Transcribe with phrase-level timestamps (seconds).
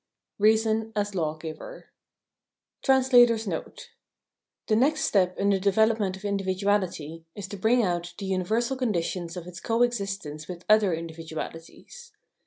[0.39, 1.91] Reason as Lawgiver
[2.81, 2.97] [The
[4.75, 9.45] nest step in the development of individuality is to bring out the universal conditions of
[9.45, 12.13] its co existence with other individualities.